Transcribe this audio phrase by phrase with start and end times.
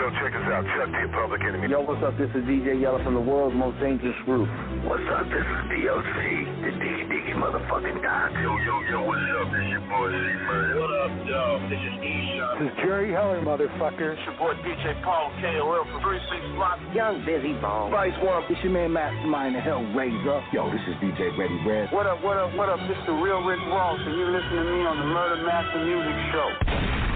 [0.00, 0.64] Yo, check us out.
[0.64, 1.68] Chuck D, Public Enemy.
[1.68, 2.16] Yo, what's up?
[2.16, 4.48] This is DJ Yella from the world's most dangerous group.
[4.88, 5.28] What's up?
[5.28, 6.16] This is DOC,
[6.64, 8.32] the Diggy Diggy motherfucking doc.
[8.40, 9.52] Yo, yo, yo, what's up?
[9.52, 10.72] This your boy Z-Man.
[10.80, 11.44] What up, yo?
[11.68, 12.56] This is E-Shot.
[12.56, 14.16] This is Jerry Heller, motherfucker.
[14.16, 16.80] It's your boy DJ Paul KOL from 36 Block.
[16.96, 17.92] Young Busy Bone.
[17.92, 18.48] Vice One.
[18.48, 20.40] It's your man Mastermind, the Hellraiser.
[20.56, 21.92] Yo, this is DJ Ready Red.
[21.92, 22.80] What up, what up, what up?
[22.88, 26.16] This the real Rick Ross, and you're listening to me on the Murder Master Music
[26.32, 27.09] Show.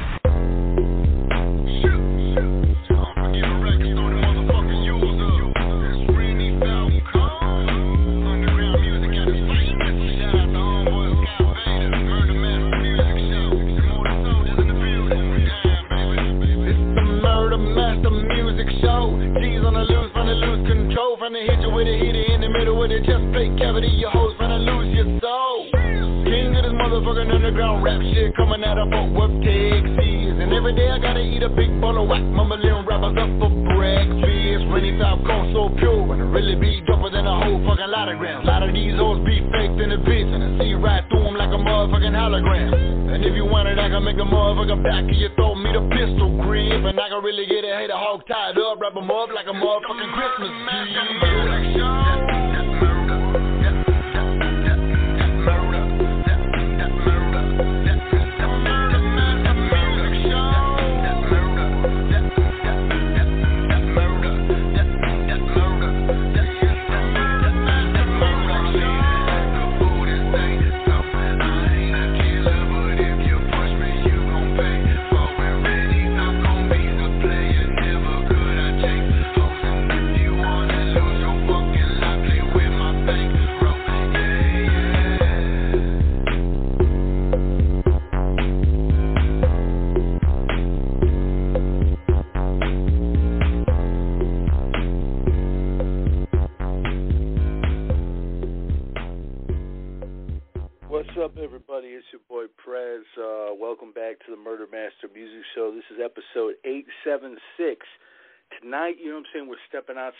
[26.84, 30.37] Motherfucking underground rap shit coming out of Fort Worth, Texas.
[30.37, 33.48] And every day I gotta eat a big bowl of whack, mumbling rappers up for
[33.73, 34.69] breakfast.
[34.69, 38.12] Rainy top cone so pure, and it really be doper than a whole fucking lot
[38.12, 38.45] of grams.
[38.45, 41.24] A lot of these hoes be faked in the bitch, and I see right through
[41.24, 43.15] them like a motherfucking hologram.
[43.15, 45.77] And if you want it, I can make a motherfucking back of your throat, meet
[45.77, 46.85] a pistol grip.
[46.85, 49.57] And I can really get a hater hog tied up, wrap 'em up like a
[49.57, 52.43] motherfucking Christmas tree.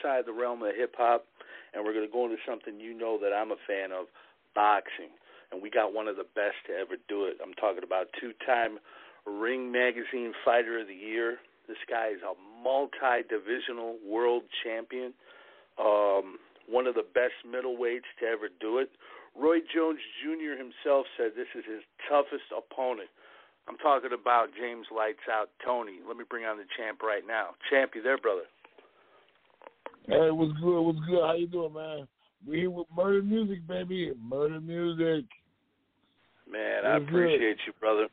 [0.05, 1.25] Outside the realm of hip hop,
[1.73, 4.07] and we're going to go into something you know that I'm a fan of
[4.55, 5.09] boxing.
[5.51, 7.41] And we got one of the best to ever do it.
[7.41, 8.79] I'm talking about two time
[9.25, 11.39] Ring Magazine Fighter of the Year.
[11.69, 15.15] This guy is a multi divisional world champion,
[15.81, 16.37] um,
[16.69, 18.91] one of the best middleweights to ever do it.
[19.33, 20.53] Roy Jones Jr.
[20.53, 23.09] himself said this is his toughest opponent.
[23.69, 26.05] I'm talking about James Lights Out Toney.
[26.07, 27.57] Let me bring on the champ right now.
[27.71, 28.45] Champ, you there, brother?
[30.07, 30.83] Hey, what's good?
[30.83, 31.23] What's good?
[31.23, 32.07] How you doing, man?
[32.47, 34.13] We here with Murder Music, baby.
[34.23, 35.25] Murder Music.
[36.51, 38.09] Man, I What's appreciate you, brother.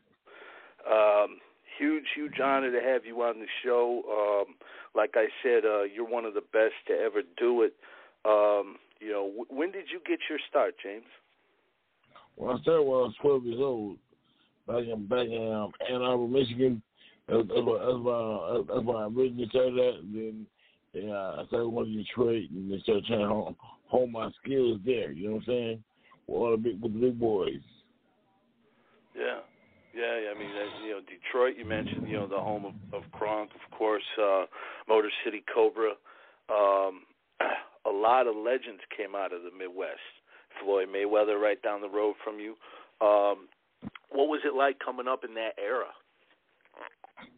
[0.90, 1.38] Um,
[1.78, 4.46] huge, huge honor to have you on the show.
[4.48, 4.56] Um,
[4.96, 7.74] like I said, uh, you're one of the best to ever do it.
[8.24, 11.04] Um, you know, w- when did you get your start, James?
[12.38, 13.98] Well, I started when I was 12 years old,
[14.66, 16.82] back in back in um, Ann Arbor, Michigan.
[17.28, 20.00] That's, that's, where, that's, where, that's where I originally started at.
[20.00, 20.48] And then
[20.94, 23.56] yeah, I started going to Detroit and then started trying to
[23.88, 25.12] hone, my skills there.
[25.12, 25.84] You know what I'm saying?
[26.28, 27.62] With all the big with the big boys.
[29.16, 29.40] Yeah,
[29.96, 30.32] yeah.
[30.36, 31.56] I mean, uh, you know, Detroit.
[31.58, 34.04] You mentioned, you know, the home of, of Kronk, of course.
[34.22, 34.46] Uh,
[34.88, 35.92] Motor City Cobra.
[36.50, 37.04] Um,
[37.86, 40.00] a lot of legends came out of the Midwest.
[40.62, 42.56] Floyd Mayweather, right down the road from you.
[43.06, 43.48] Um,
[44.12, 45.88] what was it like coming up in that era?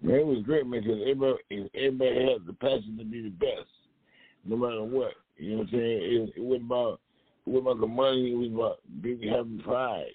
[0.01, 3.69] Man, it was great, man, because everybody, everybody had the passion to be the best,
[4.45, 5.13] no matter what.
[5.38, 6.01] You know what I'm saying?
[6.01, 6.99] It, it wasn't about
[7.45, 8.31] it wasn't about the money.
[8.31, 10.11] It was about being having pride,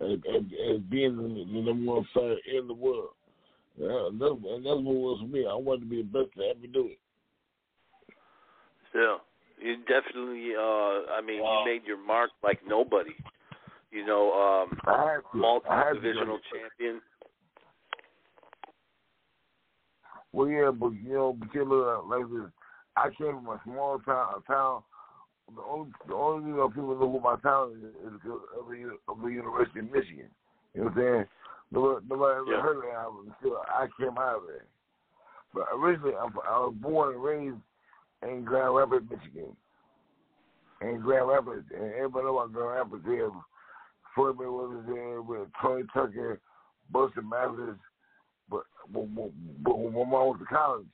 [0.00, 3.10] as, as, as being the, the number one fighter in the world.
[3.76, 5.46] Yeah, that's, and that's what it was for me.
[5.50, 6.98] I wanted to be the best to ever do it.
[8.94, 9.16] Yeah,
[9.60, 10.54] you definitely.
[10.54, 13.10] Uh, I mean, you made your mark like nobody.
[13.90, 15.44] You know, um, I had to.
[15.70, 16.00] I had to.
[16.00, 17.00] multi-divisional champion.
[20.34, 22.50] Well, yeah, but you know, because uh, like this,
[22.96, 24.42] I came from a small town.
[24.42, 24.82] A town.
[25.54, 28.66] The only, the only you know, people know who my town is is because of
[28.68, 30.26] the, of the University of Michigan.
[30.74, 31.24] You know what I'm saying?
[31.70, 32.62] Nobody, nobody ever Yeah.
[32.62, 34.64] heard of that until I came out of there.
[35.54, 37.62] But originally, I'm, I was born and raised
[38.26, 39.54] in Grand Rapids, Michigan.
[40.80, 43.04] In Grand Rapids, and everybody know about Grand Rapids.
[43.06, 43.32] They have
[44.16, 46.40] Floyd Mayweather there with Tony Tucker,
[46.90, 47.78] Buster Mathis.
[48.50, 48.62] But
[48.92, 50.86] but, when my mom went to college,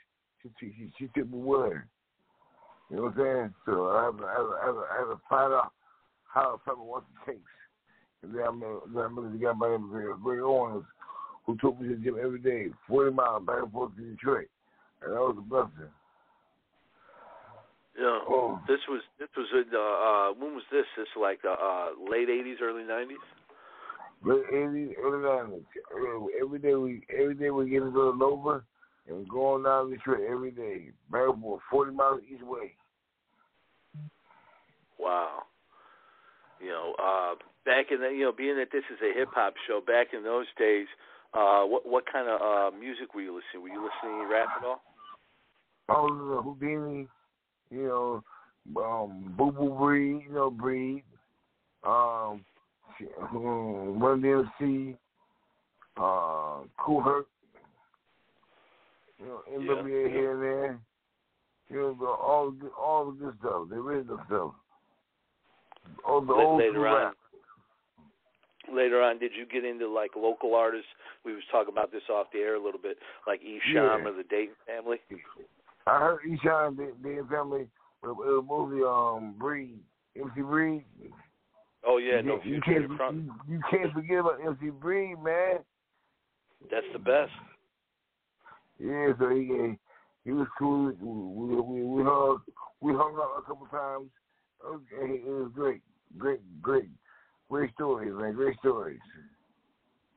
[0.42, 1.86] she she she, she took me with her.
[2.90, 3.54] You know what I'm saying?
[3.66, 5.72] So I had to, I had to, I had to, I had to find out
[6.26, 7.50] how to what it takes.
[8.22, 10.84] And then I met, then I met the guy by the name of Greg Owens,
[11.46, 14.48] who took me to the gym every day, 40 miles back and forth to Detroit,
[15.02, 15.92] and that was a blessing.
[17.98, 18.60] Yeah, oh.
[18.68, 20.86] this was this was in, uh, uh, when was this?
[20.96, 23.20] This like the uh, late '80s, early '90s.
[24.22, 25.62] But every early
[26.40, 28.64] every day we every day we get a little lower
[29.08, 30.90] and going down the trip every day.
[31.10, 32.74] Back and forty miles each way.
[34.98, 35.44] Wow.
[36.60, 37.34] You know, uh
[37.64, 40.22] back in the you know, being that this is a hip hop show, back in
[40.22, 40.86] those days,
[41.32, 43.62] uh what what kind of uh music were you listening?
[43.62, 44.82] Were you listening to rap at all?
[45.88, 47.08] Oh uh, Whodini,
[47.70, 48.22] you know,
[48.82, 51.04] um Boo Boo Breed, you know, Breed.
[51.82, 52.44] Um
[53.32, 54.96] um Run DMC,
[55.96, 57.26] uh, Kool Herc,
[59.18, 60.08] you know, NWA Yeah.
[60.08, 60.80] here and there,
[61.68, 64.52] you know, all the, all the good stuff, the original stuff.
[66.06, 67.04] All the old later on.
[67.06, 67.16] rap.
[68.72, 70.86] Later on, did you get into like local artists?
[71.24, 74.08] We was talking about this off the air a little bit, like Esham Yeah.
[74.08, 74.98] or the Dayton family.
[75.86, 79.80] I heard the, the family, it was mostly um, Breed,
[80.16, 80.84] MC Breed.
[81.86, 83.16] Oh yeah, no you, future can't.
[83.16, 85.58] You, you can't forget about MC Breed, man.
[86.70, 87.32] That's the best.
[88.78, 89.76] Yeah, so he
[90.24, 90.92] he was cool.
[91.00, 92.40] We we we hung
[92.80, 94.10] we hung out a couple times.
[94.64, 95.80] Okay, it was great,
[96.18, 96.88] great, great,
[97.48, 98.34] great stories, man.
[98.34, 99.00] Great stories.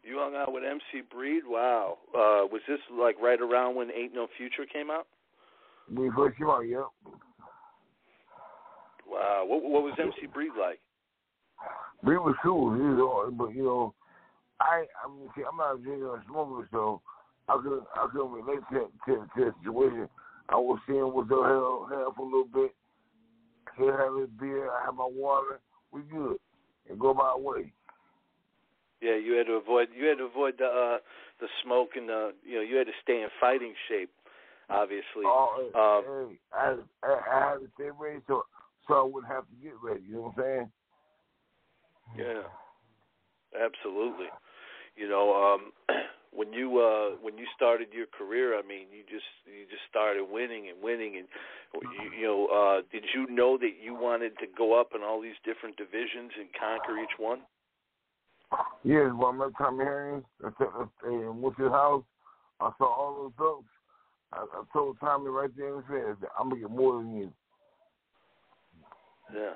[0.03, 1.43] You hung out with MC Breed.
[1.47, 1.97] Wow.
[2.13, 5.07] Uh, was this like right around when Ain't No Future came out?
[5.89, 6.87] We first came out, yep.
[9.07, 9.45] Wow.
[9.47, 10.79] What what was MC Breed like?
[12.03, 12.71] Breed was cool.
[12.71, 13.93] Was all, but you know,
[14.59, 17.01] I I mean, see, I'm not a drinker smoker, so
[17.47, 20.09] I couldn't I couldn't relate to to, to the situation.
[20.49, 22.71] I was seeing what the hell hell for a little bit.
[23.77, 25.59] He have his beer, I have my water.
[25.91, 26.37] We good,
[26.89, 27.71] and go my way.
[29.01, 30.97] Yeah, you had to avoid you had to avoid the uh,
[31.39, 34.09] the smoke and the you know you had to stay in fighting shape.
[34.69, 35.25] Obviously.
[35.25, 36.75] Oh, Um, hey, I,
[37.05, 38.43] I, I had to stay ready so
[38.87, 40.03] so I wouldn't have to get ready.
[40.07, 40.71] You know what I'm saying?
[43.73, 44.27] Absolutely.
[44.95, 45.71] You know, um,
[46.33, 50.25] when you uh, when you started your career, I mean, you just you just started
[50.29, 51.27] winning and winning, and
[51.81, 55.21] you, you know, uh, did you know that you wanted to go up in all
[55.21, 57.39] these different divisions and conquer each one?
[58.83, 60.23] Yes, well, I met Tommy Hearns.
[60.43, 60.67] I said,
[61.05, 62.03] I went to his house.
[62.59, 63.67] I saw all those dogs.
[64.31, 67.33] I, I told Tommy right there his face, I'm gonna get more than you.
[69.33, 69.53] Yeah.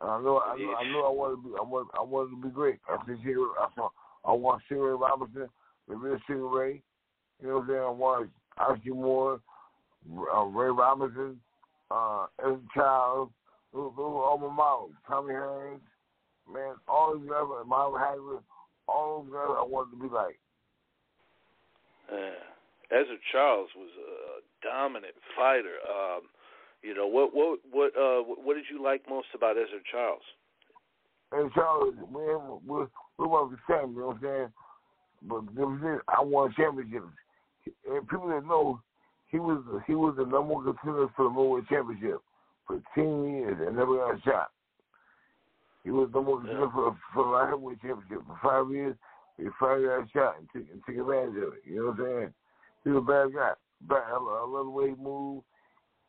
[0.00, 2.48] I know, I know, I know, I wanted to be, I want, I wanted to
[2.48, 2.78] be great.
[2.88, 3.88] I said, Sugar, I saw,
[4.24, 5.48] I want Sugar Ray Robinson,
[5.88, 6.82] the real Sugar Ray.
[7.42, 7.80] You know what I'm saying?
[7.80, 9.40] I want Archie Moore,
[10.34, 11.40] uh, Ray Robinson,
[11.90, 13.32] uh, Evan Childs.
[13.72, 14.92] Those, those were all my models.
[15.06, 15.80] Tommy Hearns,
[16.52, 18.40] man, all these guys, Marvin Hagler,
[18.86, 20.38] all those guys I wanted to be like.
[22.10, 25.76] Uh, Ezzard Charles was a dominant fighter.
[25.84, 26.22] Um,
[26.82, 30.22] you know what what what uh what did you like most about Ezzard Charles?
[31.32, 32.22] And Charles, we
[32.66, 32.86] we
[33.18, 34.52] we were the same, you know what I'm saying?
[35.22, 35.42] But
[36.08, 37.06] I won championships.
[37.90, 38.80] And people that know,
[39.28, 42.20] he was he was the number one contender for the Middleweight Championship
[42.66, 44.50] for ten years and never got a shot.
[45.84, 48.96] He was the number one contender for for the heavyweight championship for five years.
[49.36, 51.62] He finally got a shot and took, and took advantage of it.
[51.64, 52.34] You know what I'm saying?
[52.84, 53.52] He was a bad guy.
[53.82, 55.44] Bad, I love the way he moved.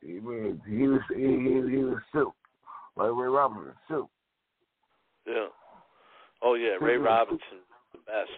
[0.04, 2.36] I mean, he was he, he, he was silk,
[2.96, 4.10] like Ray Robinson, silk.
[5.28, 5.48] Yeah.
[6.42, 7.60] Oh yeah, Ray Robinson,
[7.92, 8.32] the best.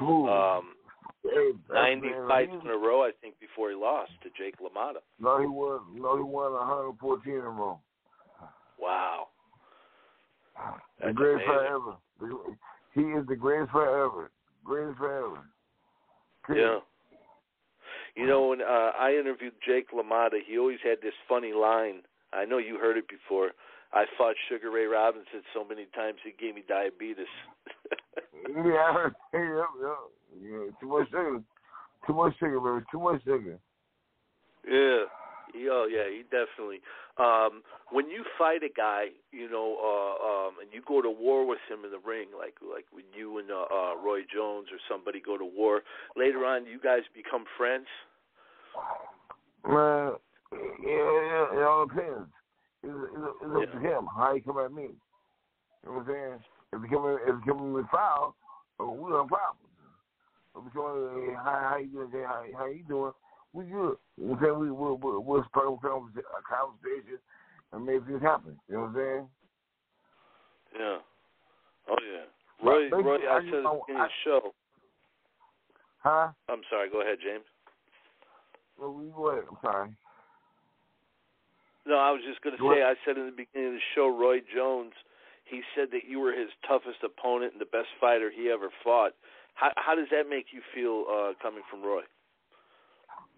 [0.00, 0.74] Um,
[1.72, 5.00] ninety fights in a row, I think, before he lost to Jake LaMotta.
[5.18, 5.80] No, he won.
[5.94, 7.80] No, he won 114 in a row.
[8.78, 9.28] Wow.
[11.04, 11.96] The greatest ever.
[12.94, 14.30] He is the greatest fight ever.
[14.64, 15.40] Greatest fight ever.
[16.54, 16.78] Yeah.
[18.16, 22.02] You know, uh, I interviewed Jake LaMotta, he always had this funny line.
[22.32, 23.52] I know you heard it before.
[23.92, 27.26] I fought Sugar Ray Robinson so many times he gave me diabetes.
[28.48, 29.14] Yeah, I heard.
[29.32, 29.42] Yep,
[29.80, 29.98] yep.
[30.42, 31.42] Yeah, too much sugar.
[32.06, 32.84] Too much sugar, baby.
[32.92, 33.58] Too much sugar.
[34.68, 35.04] Yeah.
[35.54, 36.80] He, oh yeah, he definitely.
[37.16, 41.46] Um, when you fight a guy, you know, uh, um, and you go to war
[41.46, 44.78] with him in the ring, like like when you and uh, uh, Roy Jones or
[44.88, 45.82] somebody go to war,
[46.16, 47.86] later on you guys become friends.
[49.66, 50.12] Man,
[50.52, 52.30] yeah, yeah, it all depends.
[52.82, 54.82] It's, it's, it's up to him how he come at me.
[55.84, 56.38] You know what I'm saying?
[56.72, 58.34] If he come in, if he come in with foul,
[58.80, 59.68] uh, we have problems.
[60.56, 62.24] If he come in, hey, how, how you doing?
[62.24, 63.12] How, how you doing?
[63.52, 63.96] We good.
[64.16, 64.58] You know what I'm saying?
[64.58, 67.18] We, we'll, we'll, we'll start a conversa- a conversation
[67.72, 68.58] and make things happen.
[68.68, 69.28] You know what I'm saying?
[70.78, 70.98] Yeah.
[71.88, 72.26] Oh yeah.
[72.62, 74.54] Roy, Roy, I said in the show.
[75.98, 76.28] Huh?
[76.48, 76.90] I'm sorry.
[76.90, 77.44] Go ahead, James.
[78.78, 79.30] Well, we go.
[79.30, 79.90] I'm sorry.
[81.86, 82.82] No, I was just going to say.
[82.82, 84.92] I said in the beginning of the show, Roy Jones.
[85.44, 89.12] He said that you were his toughest opponent and the best fighter he ever fought.
[89.54, 92.02] How, how does that make you feel uh, coming from Roy?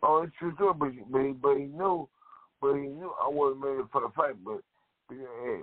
[0.02, 2.09] Oh, it's true too, but but he, but he knew,
[2.61, 4.35] but he knew I wasn't ready for the fight.
[4.44, 4.61] But,
[5.09, 5.61] but hey,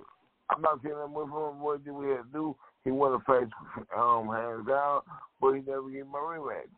[0.49, 2.55] I'm not saying that much from what did we had to do.
[2.85, 3.51] He won the fight
[3.97, 5.01] um, hands down,
[5.41, 6.71] but he never gave my rematch.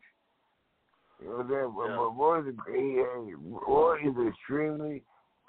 [1.20, 1.72] You know what I'm saying?
[1.76, 1.96] But, Yeah.
[1.96, 3.34] but Roy is a, he,
[3.68, 5.02] Roy is an extremely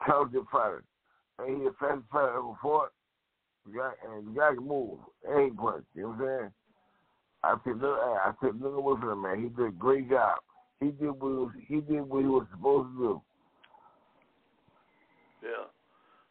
[0.06, 0.84] talented fighter,
[1.40, 2.92] and he's the fastest fighter ever fought.
[3.66, 5.86] And the guy can move, and he punch.
[5.94, 6.52] You know what I'm saying?
[7.44, 9.44] I said, look, I said, look at what's him, man.
[9.44, 10.38] He did a great job.
[10.80, 13.22] He did what he was, he did what he was supposed to do.
[15.44, 15.66] Yeah.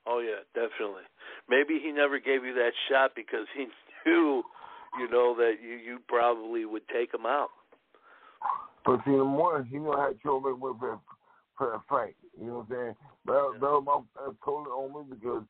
[0.06, 1.02] Oh yeah, definitely.
[1.48, 3.66] Maybe he never gave you that shot because he
[4.06, 4.42] knew,
[4.98, 7.50] you know, that you you probably would take him out.
[8.84, 11.00] But see, the more he knew how to show me with for,
[11.56, 12.16] for a fight.
[12.38, 12.94] You know what I'm saying?
[13.24, 15.42] But that, that was my that's totally on me because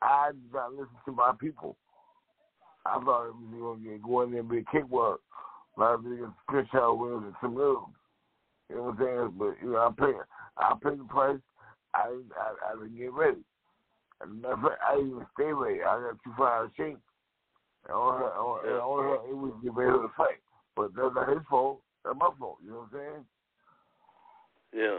[0.00, 1.76] I did not listen to my people.
[2.86, 5.20] I thought it was going to get go in there and be a cakewalk.
[5.76, 7.90] Like niggas Chris Howard Williams and some little.
[8.68, 9.32] You know what I'm saying?
[9.38, 10.12] But you know, I pay
[10.58, 11.40] I pay the price.
[11.94, 13.44] I I, I didn't get ready.
[14.22, 15.82] A of fact, I didn't even stay ready.
[15.82, 16.98] I got too far out of shape.
[17.84, 20.38] And all her, all, and all her, it was get ready to fight.
[20.76, 21.80] But that's not his fault.
[22.04, 22.58] That's my fault.
[22.64, 23.24] You know what I'm saying?
[24.74, 24.98] Yeah.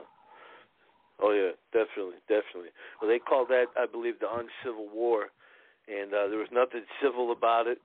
[1.22, 2.72] Oh yeah, definitely, definitely.
[3.00, 5.28] Well, they called that, I believe, the uncivil war,
[5.88, 7.80] and uh, there was nothing civil about it.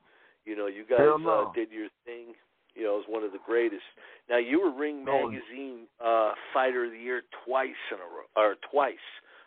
[0.44, 1.48] You know, you guys no.
[1.48, 2.34] uh, did your thing.
[2.74, 3.82] You know, it was one of the greatest.
[4.30, 5.04] Now you were Ring.
[5.04, 8.94] Magazine uh, Fighter of the Year twice in a row, or twice.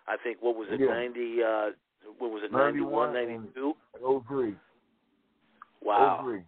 [0.07, 0.87] I think what was it, Yeah.
[0.87, 1.41] ninety?
[1.41, 1.71] Uh,
[2.17, 3.73] what was it, 91 91, 92?
[4.03, 4.55] Oh three.
[5.81, 6.41] Wow, Oh three.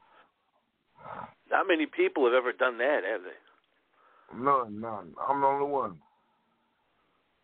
[1.53, 4.41] Not many people have ever done that, have they?
[4.43, 5.13] None, none.
[5.21, 5.97] I'm the only one.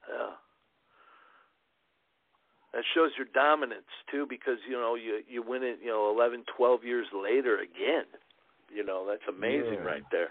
[0.09, 0.33] Yeah.
[2.73, 6.43] That shows your dominance too, because you know you you win it, you know, eleven,
[6.57, 8.05] twelve years later again.
[8.73, 9.91] You know that's amazing Yeah.
[9.93, 10.29] right there.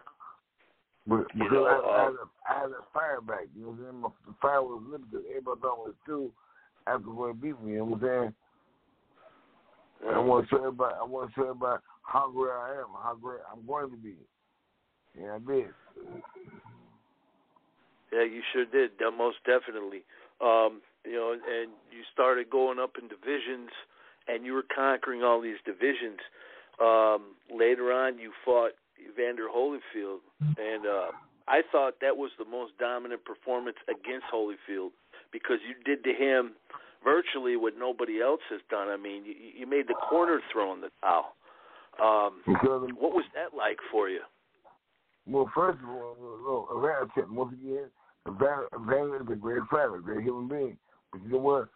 [1.06, 3.46] But You because know, I, I, had uh, a, I had a fire back.
[3.56, 4.00] You know what I'm saying?
[4.02, 5.22] My, the fire was limited.
[5.30, 6.32] Everybody thought it was two
[6.86, 7.72] after Roy beat me.
[7.72, 8.34] You know what I'm saying?
[10.06, 10.94] And I want to show everybody.
[11.00, 12.88] I want to show everybody how great I am.
[12.96, 14.14] How great I'm going to be.
[15.20, 15.68] Yeah, I did.
[18.12, 18.92] Yeah, you sure did.
[19.16, 20.04] Most definitely.
[20.40, 23.70] Um, you know, and you started going up in divisions,
[24.26, 26.20] and you were conquering all these divisions.
[26.80, 31.12] Um, later on, you fought Evander Holyfield, and uh,
[31.46, 34.90] I thought that was the most dominant performance against Holyfield
[35.30, 36.52] because you did to him
[37.04, 38.88] virtually what nobody else has done.
[38.88, 41.36] I mean, you, you made the corner throw in the towel.
[42.02, 44.20] Um, Because what was that like for you?
[45.26, 47.90] Well, first of all, look, Evander, once again,
[48.26, 50.78] Evander is a great fighter, a great human being.
[51.12, 51.68] But you know what?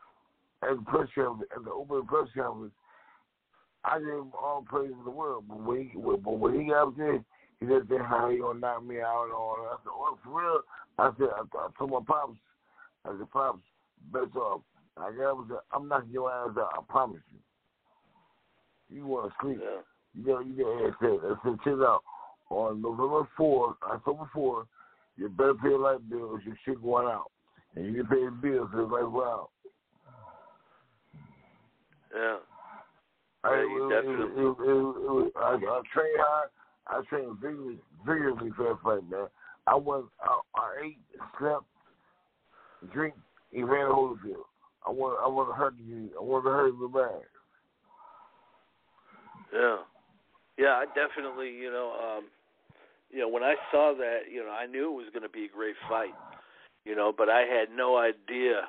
[0.62, 2.72] As a press conference, at the open press conference,
[3.84, 5.44] I gave him all praise in the world.
[5.48, 7.22] But when he, but when he got up there,
[7.58, 9.68] he just said how he gonna knock me out and all that.
[9.68, 10.60] I said, well, for real?
[10.98, 12.38] I said, I, I told my pops,
[13.04, 13.62] I said, pops,
[14.12, 14.62] best off.
[14.96, 16.70] I got up and said, I'm knocking your ass out.
[16.78, 18.96] I promise you.
[18.96, 19.58] You want to sleep?
[19.60, 19.80] Yeah.
[20.14, 22.02] You know, you know, I said, I said, check it out.
[22.50, 24.66] On November 4th, October 4th,
[25.16, 26.40] you better pay your light bills.
[26.44, 27.30] Your shit going out.
[27.74, 29.48] And you can pay the bills so it's like, wow.
[32.14, 32.36] Yeah.
[33.44, 36.48] I, Yeah, you it, it, definitely- it, it, it, was- I, I trained hard.
[36.88, 39.28] I trained vigorously, vigorously for that fight, man.
[39.66, 40.98] I was, I, I ate,
[41.38, 41.64] slept,
[42.92, 43.14] drink,
[43.54, 44.44] Evander Holyfield.
[44.86, 46.10] I want, I want to hurt you.
[46.18, 47.22] I want to hurt you bad.
[49.54, 49.76] Yeah,
[50.58, 52.24] yeah, I definitely, you know, um,
[53.10, 55.44] you know, when I saw that, you know, I knew it was going to be
[55.44, 56.14] a great fight,
[56.84, 58.68] you know, but I had no idea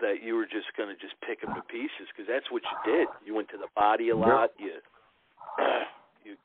[0.00, 2.92] that you were just going to just pick him to pieces because that's what you
[2.92, 3.08] did.
[3.26, 4.50] You went to the body a lot.
[4.58, 4.78] You
[6.24, 6.36] you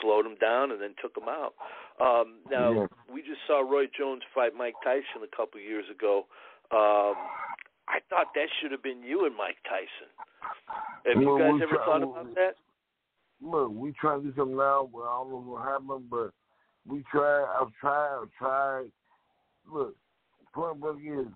[0.00, 1.54] slowed him down and then took him out.
[1.98, 2.86] Um, now Yeah.
[3.12, 6.26] we just saw Roy Jones fight Mike Tyson a couple years ago.
[6.70, 7.18] Um,
[7.90, 10.10] I thought that should have been you and Mike Tyson.
[11.04, 12.54] Have you guys ever thought about that?
[13.42, 14.88] Look, we try to do something now.
[14.92, 16.30] but I don't know what happened, but
[16.86, 17.44] we tried.
[17.60, 18.18] I've tried.
[18.22, 18.84] I've tried.
[19.70, 19.96] Look,
[20.54, 21.26] point blank is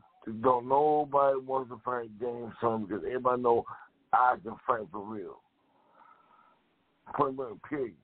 [0.43, 3.65] don't nobody wants to fight James Son because everybody know
[4.13, 5.41] I can fight for real.
[7.15, 7.95] Point blank, period.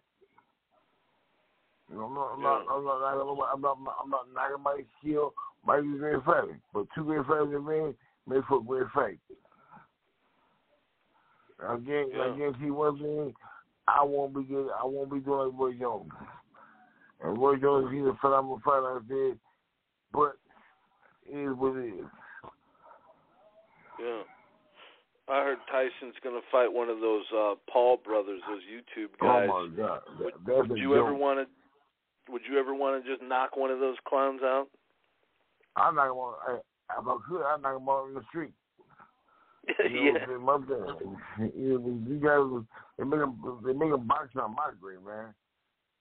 [1.91, 4.63] You know, I'm not, I'm not, I'm not, I'm not, I'm not, I'm not knocking
[4.63, 5.35] my skill.
[5.67, 7.95] Might be great fighting, but two great fighters in the ring
[8.27, 9.19] make for a great fight.
[11.69, 12.23] Again, Yeah.
[12.23, 13.35] I guarantee one thing.
[13.89, 16.11] I won't be getting, I won't be doing like Roy Jones.
[17.23, 19.35] And Roy Jones, he's a phenomenal fighter like there,
[20.13, 20.37] but
[21.31, 22.07] it is what it is.
[24.01, 24.23] Yeah.
[25.29, 29.27] I heard Tyson's going to fight one of those uh, Paul brothers, those YouTube oh,
[29.27, 29.49] guys.
[29.51, 30.01] Oh my god!
[30.19, 32.33] That, would, would you ever want to?
[32.33, 34.67] Would you ever want to just knock one of those clowns out?
[35.77, 36.59] I'm not gonna.
[36.59, 38.53] if I could, I knock him out in the street.
[39.69, 40.37] You know, yeah.
[40.39, 41.53] my thing.
[41.57, 42.67] You, know, you guys,
[42.99, 45.35] they make them, they make them box on my grade, man.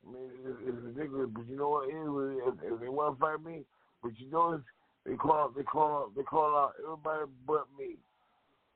[0.03, 1.89] I mean, it's, it's ridiculous, but you know what?
[1.89, 3.61] Anyway, if, if they want to fight me,
[4.01, 4.61] but you notice
[5.05, 7.97] they call, they call, they call out everybody but me.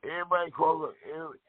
[0.03, 0.95] Everybody call it.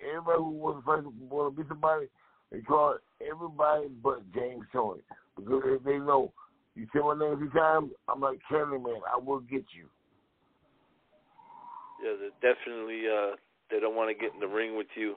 [0.01, 2.07] Everybody who wants to fight, want to beat somebody,
[2.51, 5.03] they call everybody but James Toney
[5.37, 6.33] because they, they know.
[6.75, 9.01] You say my name a few times, I'm like Candyman.
[9.13, 9.89] I will get you.
[12.03, 13.03] Yeah, they definitely.
[13.09, 13.37] uh
[13.71, 15.17] They don't want to get in the ring with you.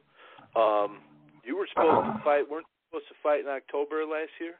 [0.56, 1.00] Um
[1.44, 2.50] You were supposed to fight.
[2.50, 4.56] weren't you supposed to fight in October last year?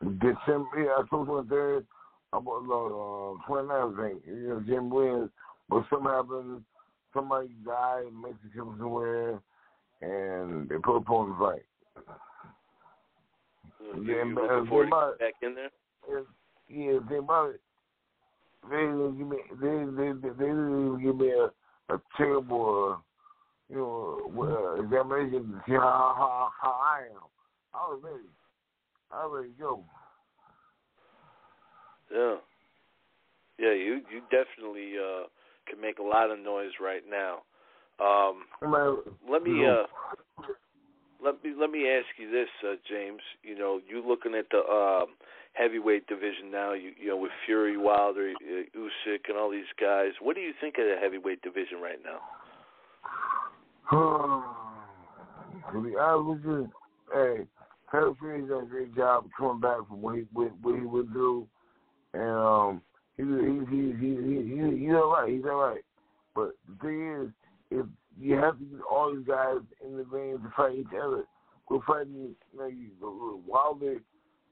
[0.00, 1.84] December, yeah, October 23rd,
[2.32, 4.22] about uh, 29th, I think.
[4.26, 5.30] You know, Jim Williams,
[5.68, 6.62] but something happened.
[7.12, 9.40] Somebody died in Mexico somewhere,
[10.00, 11.66] and they put up on the fight.
[13.80, 15.70] Uh, Yeah, you looking uh, forward to back in there?
[16.68, 17.60] Yeah, think about it.
[18.70, 23.72] They didn't give me, they, they, they, didn't even give me a, a terrible, uh,
[23.72, 27.22] you know, uh, examination to see how, how, how I am.
[27.74, 28.24] I was ready.
[29.10, 29.84] I was ready to go.
[32.12, 32.36] Yeah.
[33.58, 35.24] Yeah, you you definitely uh
[35.66, 37.42] can make a lot of noise right now.
[37.98, 38.44] Um
[39.28, 39.82] let me uh
[41.22, 43.20] let me let me ask you this, uh, James.
[43.42, 45.08] You know, you looking at the um,
[45.58, 46.72] heavyweight division now.
[46.72, 50.12] You you know with Fury, Wilder, uh, Usyk, and all these guys.
[50.20, 52.20] What do you think of the heavyweight division right now?
[55.72, 56.70] to be honest with you,
[57.12, 57.46] hey,
[57.90, 61.10] Tyler Fury's done a great job coming back from what he what, what he went
[61.12, 61.46] through,
[62.14, 62.82] and um,
[63.16, 65.32] he he he he he, he he's all right.
[65.32, 65.82] He's all right.
[66.34, 67.28] But the thing is,
[67.70, 67.86] if
[68.20, 71.24] you have to get all these guys in the ring to fight each other,
[71.68, 72.34] we're fighting.
[72.52, 73.96] You know, you, Wilder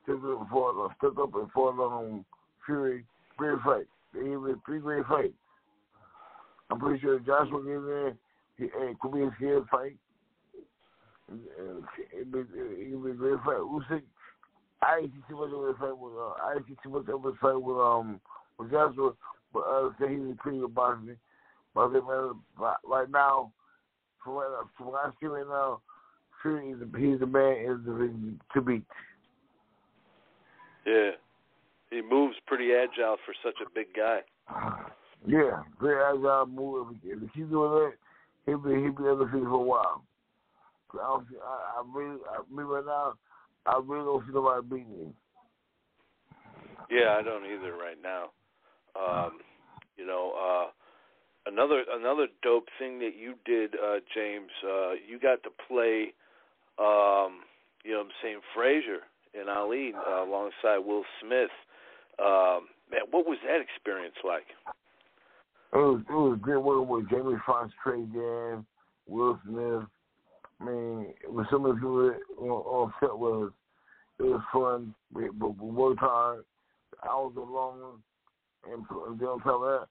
[0.07, 2.25] took up fought, stuck up and fought on
[2.64, 3.05] Fury.
[3.37, 3.87] Great fight.
[4.14, 5.35] They gave it three great fights.
[6.71, 7.62] I'm pretty sure Joshua
[8.59, 9.97] hey, could be a scared fight.
[11.29, 13.59] It'd be, a great fight.
[13.59, 14.03] Usyk,
[14.83, 16.12] I didn't see too much of a fight with.
[16.14, 18.21] Uh, I didn't see too much of a fight with um
[18.59, 19.12] with Joshua,
[19.53, 21.16] but uh, say he's a pretty good boxer.
[21.75, 23.53] But right- now,
[24.23, 25.81] from what, I- see right now,
[26.42, 28.85] Fury is he's the man in the to beat.
[30.87, 31.11] Yeah,
[31.90, 34.20] he moves pretty agile for such a big guy.
[35.29, 36.94] Yeah, great agile move.
[37.03, 37.92] If he, keep doing that,
[38.44, 40.05] he'll be he'll be undefeated for a while.
[40.88, 43.14] 'Cause I, don't see, I, I really, I, me right now,
[43.64, 45.14] I really don't see nobody beating him.
[46.90, 48.31] Yeah, I don't either right now.
[48.94, 49.40] Um,
[49.96, 50.70] you know, uh
[51.51, 56.12] another another dope thing that you did, uh, James, uh, you got to play
[56.79, 57.40] um,
[57.83, 59.01] you know what I'm saying, Frazier
[59.40, 61.51] in Ali uh, alongside Will Smith.
[62.18, 64.46] Um, man, what was that experience like?
[65.72, 68.64] It was it was great working with Jamie Foxx, Trey Dan,
[69.07, 69.85] Will Smith.
[70.61, 73.53] I mean, with some of the people on, on set us,
[74.18, 74.94] it was fun.
[75.12, 76.44] We, we worked hard.
[77.03, 78.01] I was alone,
[78.72, 79.87] and, and then on top of that,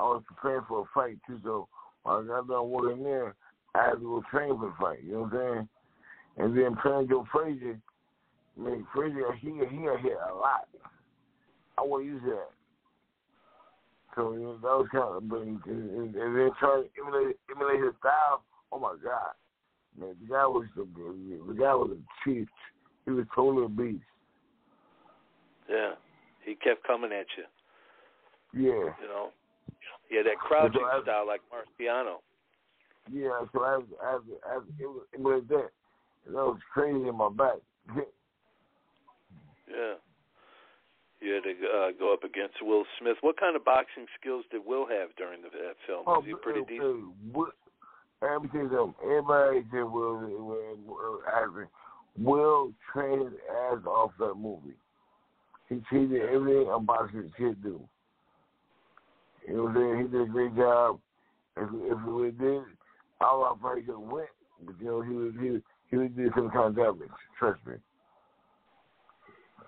[0.00, 1.38] I was preparing for a fight too.
[1.44, 1.68] So
[2.02, 3.36] when I got done working there,
[3.74, 5.04] I had to go train for the fight.
[5.04, 5.68] You know what I'm saying?
[6.38, 7.78] And then Joe Frazier,
[8.58, 10.68] I mean, Frazier, he he got hit a lot.
[11.78, 12.48] I used to that.
[14.16, 17.36] So you know, that was kind of, but and, and, and then trying to emulate
[17.54, 18.42] emulate his style.
[18.72, 19.32] Oh my God,
[19.98, 22.48] man, the guy was the the guy was a chief.
[23.04, 24.02] He was totally a beast.
[25.70, 25.92] Yeah,
[26.44, 27.44] he kept coming at you.
[28.54, 29.28] Yeah, You know,
[30.10, 32.16] had that crouching I- style like Marciano.
[33.12, 33.44] yeah.
[33.52, 34.60] So I, I, I, I
[35.14, 35.68] emulate that.
[36.26, 37.56] And that was crazy in my back.
[39.70, 39.94] Yeah.
[41.20, 43.16] You had to uh, go up against Will Smith.
[43.22, 46.04] What kind of boxing skills did Will have during the, that film?
[46.06, 47.34] Was he pretty but, decent?
[47.34, 47.48] Will,
[48.22, 48.94] let me tell you something.
[49.02, 51.66] Everybody said Will, Will, Will, acting.
[52.18, 54.74] Will trained his ass off that movie.
[55.68, 57.80] He cheated everything a boxer should do.
[59.46, 59.96] You know what I'm saying?
[59.98, 60.98] He did a great job.
[61.56, 62.62] If if we did,
[63.20, 64.28] I don't know how could have went,
[64.64, 67.08] but you know he was he he would do some kind of damage.
[67.38, 67.74] Trust me.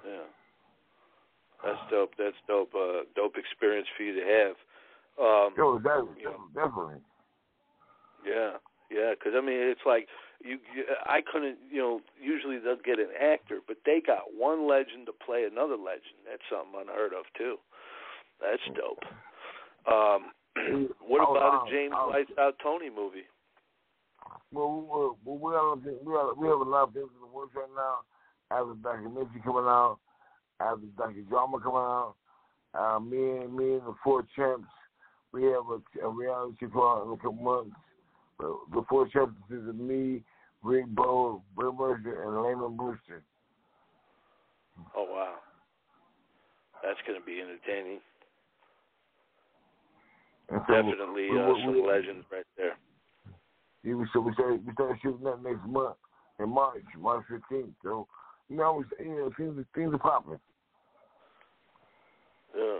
[0.07, 0.29] Yeah.
[1.65, 2.13] That's dope.
[2.19, 2.75] That's dope.
[2.75, 4.57] Uh, dope experience for you to have.
[5.21, 6.39] Um, Yo, definitely, Yeah.
[6.55, 7.01] definitely.
[8.25, 8.57] Yeah,
[8.91, 9.13] yeah.
[9.15, 10.09] Because I mean, it's like
[10.43, 10.85] you, you.
[11.05, 11.59] I couldn't.
[11.71, 15.77] You know, usually they'll get an actor, but they got one legend to play another
[15.77, 16.25] legend.
[16.29, 17.57] That's something unheard of too.
[18.41, 19.05] That's dope.
[19.85, 20.33] Um,
[21.01, 22.09] what Oh, about um, a James oh.
[22.11, 23.29] Lights Out Toney movie?
[24.53, 27.55] well, we, we, have, we, have, we have a lot of things in the works
[27.55, 28.01] right now.
[28.51, 29.99] After documentary coming out,
[30.61, 32.15] after docudrama coming out,
[32.79, 34.69] uh, me and me and the four champs,
[35.33, 37.77] we have a, a reality in a couple months.
[38.39, 40.23] The, the four champs is me,
[40.65, 43.23] Riddick Bowe, Bill Mercer, and Lamon Brewster.
[44.97, 45.35] Oh wow,
[46.83, 48.01] that's going to be entertaining.
[50.49, 52.77] So Definitely we, uh, we, some we, legends right there.
[53.85, 55.97] Yeah, we start, we start, we start shooting that next month
[56.41, 57.73] in March, March 15th.
[57.85, 58.07] So,
[58.49, 60.41] you know, we, you know things, things are popping.
[62.57, 62.79] Yeah.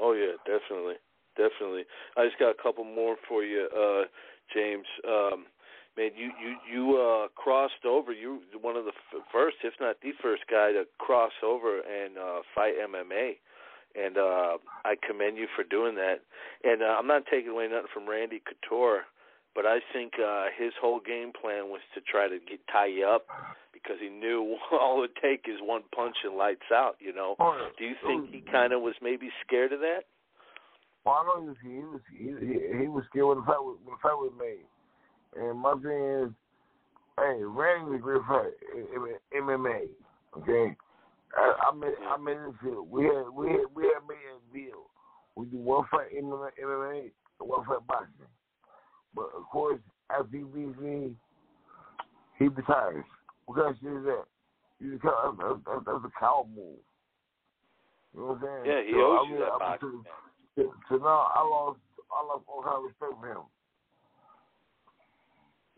[0.00, 0.96] Oh yeah, definitely,
[1.36, 1.84] definitely.
[2.16, 4.04] I just got a couple more for you, uh,
[4.54, 4.86] James.
[5.06, 5.46] Um,
[5.96, 8.12] man, you you you uh, crossed over.
[8.12, 12.16] You one of the f- first, if not the first guy to cross over and
[12.18, 13.32] uh, fight MMA,
[13.94, 16.20] and uh, I commend you for doing that.
[16.64, 19.02] And uh, I'm not taking away nothing from Randy Couture,
[19.54, 23.06] but I think uh, his whole game plan was to try to get tie you
[23.06, 23.26] up
[23.72, 26.96] because he knew all it would take is one punch and lights out.
[27.00, 27.36] You know.
[27.78, 30.04] Do you think he kind of was maybe scared of that?
[31.04, 33.60] Well, I know he was he was he, he, he was scared when the fight
[33.60, 34.66] was, when the fight was made.
[35.34, 36.30] And my thing is,
[37.18, 38.54] hey, Randy was a great fight
[39.34, 39.88] MMA.
[40.38, 40.76] Okay,
[41.36, 42.88] I, I mean I mean this field.
[42.88, 44.88] We had we had we had made a deal.
[45.34, 47.10] We do one fight in MMA, MMA
[47.40, 48.30] and one fight boxing.
[49.14, 49.78] But of course,
[50.10, 51.12] after he beats me,
[52.38, 53.04] he retires.
[53.46, 54.24] What kind of shit is that?
[54.80, 56.78] You that's, that's, that's a cow move.
[58.14, 58.64] You know what I'm saying?
[58.66, 60.04] Yeah, he So owes I you that I- boxing.
[60.56, 63.46] so, so now I lost, I lost all kind of respect for him.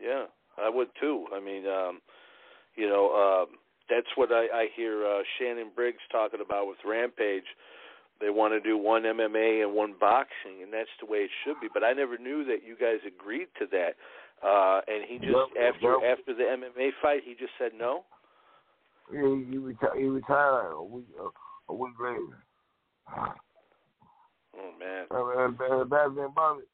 [0.01, 0.25] Yeah,
[0.57, 1.25] I would too.
[1.33, 1.99] I mean, um,
[2.75, 3.55] you know, um,
[3.89, 7.45] that's what I, I hear uh, Shannon Briggs talking about with Rampage.
[8.21, 11.59] They want to do one MMA and one boxing, and that's the way it should
[11.59, 11.67] be.
[11.73, 13.95] But I never knew that you guys agreed to that.
[14.45, 16.19] Uh, and he just Yep, after yep.
[16.19, 18.03] after the MMA fight, he just said no.
[19.11, 22.43] Yeah, he, he, reti- he retired a week, a, a week later.
[24.57, 26.67] Oh man, And, and, and the bad about it,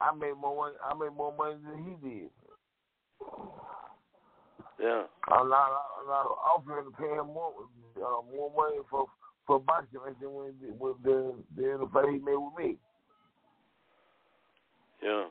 [0.00, 0.76] I made more money.
[0.84, 2.30] I made more money than he did.
[4.80, 5.68] yeah, I'm not,
[6.00, 7.52] I'm not offering to pay him more,
[7.96, 9.06] uh, more money for
[9.48, 12.76] for boxing when he did, with the the the fight he made with me.
[15.02, 15.24] yeah.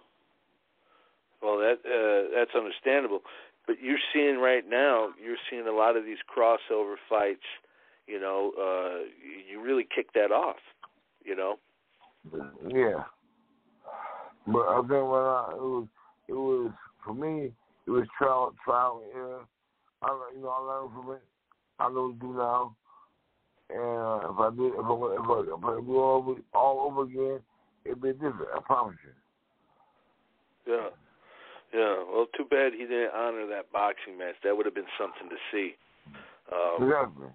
[1.42, 3.22] Well, that uh, that's understandable.
[3.68, 7.46] But you're seeing right now, you're seeing a lot of these crossover fights.
[8.08, 9.06] You know, uh,
[9.50, 10.58] you really kick that off.
[11.24, 11.60] You know.
[12.68, 13.04] Yeah.
[14.48, 15.88] But I think when I, it was,
[16.30, 16.72] it was
[17.06, 17.52] for me,
[17.86, 19.46] it was trial, trial and error.
[20.02, 21.22] I, you know, I learned from it.
[21.80, 22.76] I know what to do now.
[23.70, 26.88] And uh, if I did, if I, if I, if I do all over, all
[26.90, 27.42] over again,
[27.86, 28.48] it'd be different.
[28.56, 30.74] I promise you.
[30.74, 30.90] Yeah.
[31.74, 32.04] Yeah.
[32.10, 34.36] Well, too bad he didn't honor that boxing match.
[34.44, 35.76] That would have been something to see.
[36.52, 37.28] Um, Exactly.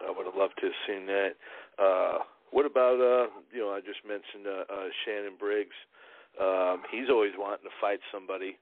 [0.00, 1.32] I would have loved to have seen that.
[1.78, 2.18] Uh,
[2.50, 5.76] what about uh, you know, I just mentioned uh, uh, Shannon Briggs.
[6.40, 8.56] Um, he's always wanting to fight somebody.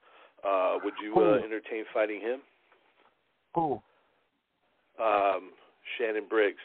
[0.46, 2.40] Uh, would you uh, entertain fighting him?
[3.54, 3.82] Cool.
[5.00, 5.50] Um,
[5.98, 6.58] Shannon Briggs.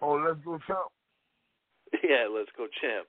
[0.00, 0.90] Oh, let's go champ.
[2.04, 3.06] yeah, let's go, champ.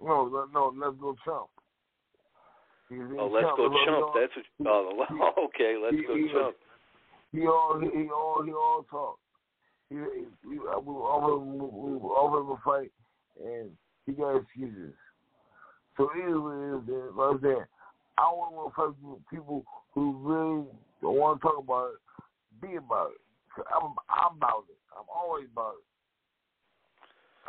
[0.00, 1.48] No, no, let's go champ.
[2.90, 4.14] Oh, let's go, chump.
[4.14, 5.20] That's what you call him.
[5.44, 6.56] okay, let's he- go, he- chump.
[7.32, 9.18] He all he, he all he all talk.
[9.90, 12.90] He, he, he we offer him we offer him a fight,
[13.44, 13.70] and
[14.06, 14.94] he got excuses.
[15.98, 17.66] So either way, is like I said,
[18.16, 20.64] I want to fight with people who really
[21.02, 22.62] don't want to talk about it.
[22.62, 23.20] Be about it.
[23.58, 24.78] 'Cause I'm I'm about it.
[24.96, 25.84] I'm always about it.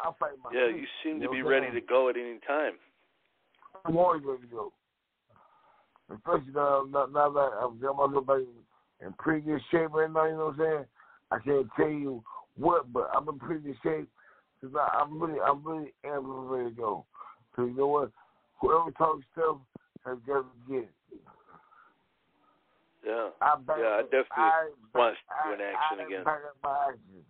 [0.02, 0.52] I fight my.
[0.52, 2.80] Yeah, feet, you seem to know be ready to go at any time.
[3.86, 4.74] I'm always ready to go.
[6.12, 8.38] Especially now, now, now that I've got myself back
[9.00, 10.86] in, pretty good shape right now, you know what I'm saying?
[11.32, 12.24] I can't tell you
[12.58, 14.10] what, but I'm in pretty good shape.
[14.60, 17.06] Cause I, I'm really, I'm really am ready to go.
[17.56, 18.12] So you know what?
[18.60, 19.58] Whoever talks stuff
[20.06, 20.92] has got to get it.
[23.10, 23.30] Yeah.
[23.42, 26.24] I Yeah, I definitely I, want to do an action I again.
[26.64, 27.26] my actions.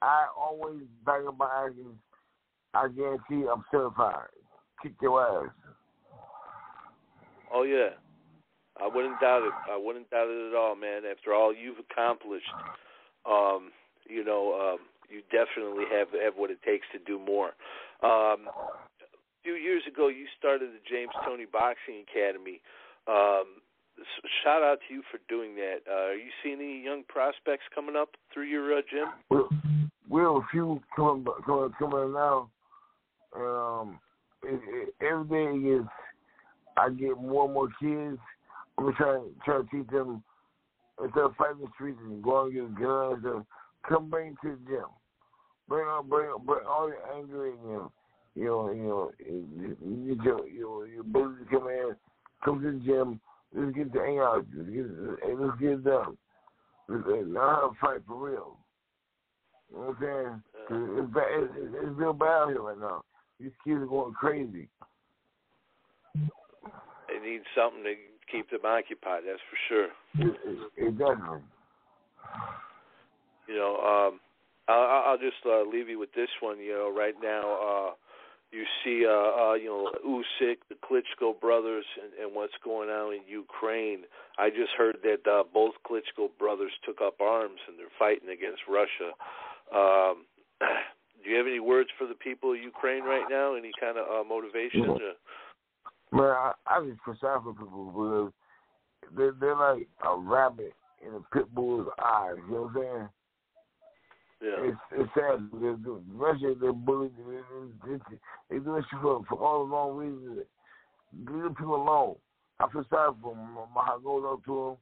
[0.00, 1.98] I always up my actions.
[2.72, 4.32] I guarantee I'm certified.
[4.82, 5.50] Kick your ass.
[7.52, 7.90] Oh yeah,
[8.80, 9.52] I wouldn't doubt it.
[9.70, 11.02] I wouldn't doubt it at all, man.
[11.04, 12.48] After all you've accomplished,
[13.28, 13.70] um,
[14.08, 17.48] you know, um, you definitely have have what it takes to do more.
[18.02, 22.62] Um, a few years ago, you started the James Toney Boxing Academy.
[23.06, 23.61] Um,
[24.44, 25.78] shout out to you for doing that.
[25.88, 29.08] Uh, are you seeing any young prospects coming up through your uh, gym?
[29.30, 29.38] we
[30.08, 32.50] we have a few coming coming coming now.
[33.34, 33.98] Um,
[34.42, 35.86] it, it, every day is
[36.76, 38.18] I get more and more kids.
[38.78, 40.22] I'm trying trying to teach them
[41.02, 43.44] instead of fighting the streets and going to get guns, and
[43.88, 44.86] come bring to the gym.
[45.68, 47.90] Bring on, bring, bring all your anger and your,
[48.34, 51.94] you know, you know, you get your, your, your ability to come in,
[52.44, 53.20] come to the gym.
[53.54, 54.46] Let's get the out.
[54.56, 54.86] Let's get,
[55.38, 56.16] let's get it done.
[56.88, 58.56] Let's learn how to fight for real.
[59.70, 60.42] You know what I'm saying?
[60.98, 63.02] It's, bad, it's, it's real bad here right now.
[63.40, 64.68] These kids are going crazy.
[66.14, 67.94] They need something to
[68.30, 69.22] keep them occupied.
[69.26, 69.88] That's for sure.
[70.78, 71.40] Exactly.
[73.48, 74.20] You know, um,
[74.68, 76.58] I'll, I'll just uh, leave you with this one.
[76.58, 77.90] You know, right now, uh,
[78.52, 83.14] you see, uh, uh, you know, Usyk, the Klitschko brothers, and, and what's going on
[83.14, 84.00] in Ukraine.
[84.38, 88.60] I just heard that uh, both Klitschko brothers took up arms and they're fighting against
[88.68, 89.16] Russia.
[89.74, 90.26] Um,
[91.24, 93.54] do you have any words for the people of Ukraine right now?
[93.54, 94.84] Any kind of uh, motivation?
[94.84, 95.12] To...
[96.12, 98.32] Man, I, I just feel sorry for people because
[99.16, 102.36] they're, they're like a rabbit in a pit bull's eyes.
[102.48, 103.08] You know what I'm saying?
[104.42, 104.58] Yeah.
[104.58, 105.78] It's it's sad because
[106.10, 107.12] Russia they're bullied.
[107.16, 107.98] They, they,
[108.50, 110.46] they do this for for all the wrong reasons.
[111.14, 112.16] Leave the people alone.
[112.58, 113.54] I feel sorry for them.
[113.74, 114.76] My heart goes out to them.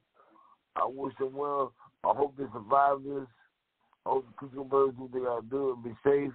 [0.75, 1.73] I wish them well.
[2.03, 3.27] I hope they survive this.
[4.05, 6.33] I hope the people brothers do what they gotta do and be safe.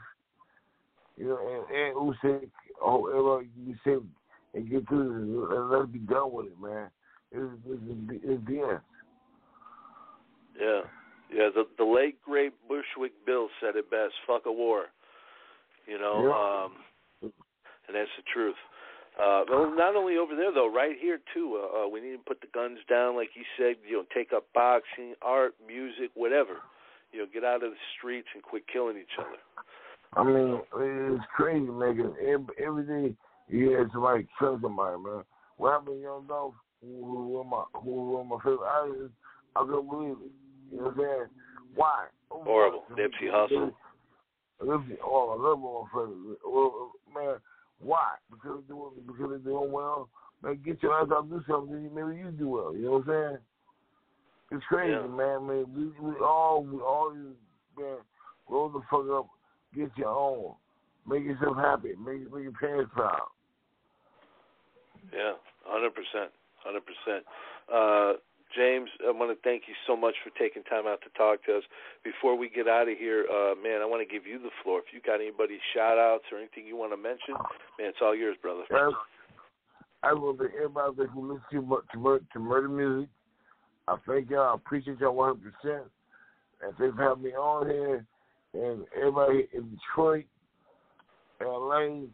[1.16, 4.02] You know, and, and Usyk, I hope everybody can be safe
[4.54, 6.90] and get through this and let's be done with it, man.
[7.32, 8.80] It's it's, it's BS.
[10.60, 10.80] Yeah.
[11.32, 14.14] Yeah, the the late great Bushwick Bill said it best.
[14.26, 14.86] Fuck a war.
[15.86, 16.64] You know, Yeah.
[16.64, 17.32] um,
[17.86, 18.56] and that's the truth.
[19.18, 21.56] Uh, well, not only over there though, right here too.
[21.62, 23.76] Uh, uh, we need to put the guns down, like you said.
[23.88, 26.58] You know, take up boxing, art, music, whatever.
[27.12, 29.38] You know, get out of the streets and quit killing each other.
[30.14, 32.14] I mean, it's crazy, man.
[32.20, 33.16] every, every day
[33.48, 35.24] you hear somebody kill somebody, man.
[35.56, 39.16] What happened to Young Dolph, who, who were my who were my favorite artists?
[39.54, 40.32] I couldn't believe it.
[40.70, 41.26] You know what I'm saying?
[41.74, 42.06] Why?
[42.30, 42.84] Oh, Horrible.
[42.92, 43.72] Nipsey Hussle.
[44.62, 45.60] Nipsey, oh, I love.
[45.60, 47.36] Well, man,
[47.80, 48.14] why?
[48.30, 50.08] Because they're doing because they're doing well.
[50.42, 51.94] Man, get your ass out and do something.
[51.94, 52.74] Maybe you do well.
[52.74, 53.38] You know what I'm saying?
[54.52, 55.06] It's crazy, Yeah.
[55.06, 55.46] man.
[55.46, 57.34] Man, we, we all we all you
[57.78, 57.98] man,
[58.46, 59.28] grow the fuck up.
[59.74, 60.54] Get your own.
[61.06, 61.90] Make yourself happy.
[61.98, 63.28] Make make your parents proud.
[65.12, 66.30] Yeah, hundred percent,
[66.64, 67.24] hundred percent.
[67.72, 68.12] Uh,
[68.54, 71.58] James, I want to thank you so much for taking time out to talk to
[71.58, 71.64] us.
[72.04, 74.78] Before we get out of here, uh, man, I want to give you the floor.
[74.78, 77.34] If you got anybody shout outs or anything you want to mention,
[77.78, 78.62] man, it's all yours, brother.
[80.02, 83.08] I will thank everybody listens to, mur- to, mur- to murder music.
[83.88, 84.52] I thank y'all.
[84.52, 85.82] I appreciate y'all 100%.
[86.62, 88.06] And thanks for having me on here.
[88.54, 90.24] And everybody in Detroit,
[91.40, 92.06] LA,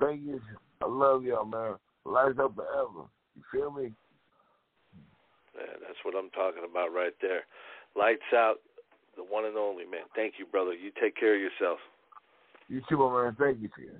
[0.00, 0.40] Vegas,
[0.80, 1.74] I love y'all, man.
[2.04, 3.08] Lights up forever.
[3.36, 3.92] You feel me?
[5.62, 7.46] Man, that's what I'm talking about right there.
[7.94, 8.56] Lights out,
[9.16, 10.10] the one and only, man.
[10.16, 10.72] Thank you, brother.
[10.72, 11.78] You take care of yourself.
[12.68, 13.36] You too, my man.
[13.38, 13.94] Thank you, you.